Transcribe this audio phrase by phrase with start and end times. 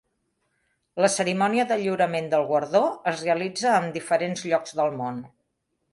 [1.05, 5.25] La cerimònia de lliurament del guardó es realitza en diferents llocs del món.